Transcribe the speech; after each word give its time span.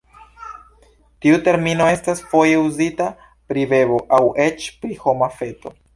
Tiu 1.25 1.35
termino 1.47 1.89
estas 1.97 2.23
foje 2.31 2.55
uzita 2.69 3.11
pri 3.53 3.67
bebo 3.75 4.03
aŭ 4.19 4.23
eĉ 4.47 4.69
pri 4.81 4.99
homa 5.05 5.29
feto. 5.37 5.75